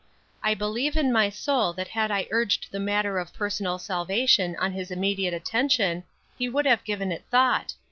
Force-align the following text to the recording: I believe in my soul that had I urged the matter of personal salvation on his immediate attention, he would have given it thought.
I 0.41 0.55
believe 0.55 0.97
in 0.97 1.11
my 1.13 1.29
soul 1.29 1.73
that 1.73 1.89
had 1.89 2.09
I 2.09 2.25
urged 2.31 2.69
the 2.71 2.79
matter 2.79 3.19
of 3.19 3.31
personal 3.35 3.77
salvation 3.77 4.55
on 4.55 4.71
his 4.71 4.89
immediate 4.89 5.35
attention, 5.35 6.03
he 6.39 6.49
would 6.49 6.65
have 6.65 6.83
given 6.83 7.11
it 7.11 7.23
thought. 7.29 7.75